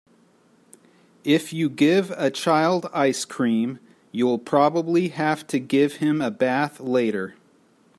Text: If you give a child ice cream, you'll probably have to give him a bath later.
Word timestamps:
If 1.23 1.53
you 1.53 1.69
give 1.69 2.09
a 2.17 2.31
child 2.31 2.89
ice 2.91 3.23
cream, 3.23 3.77
you'll 4.11 4.39
probably 4.39 5.09
have 5.09 5.45
to 5.45 5.59
give 5.59 5.97
him 5.97 6.21
a 6.21 6.31
bath 6.31 6.79
later. 6.79 7.35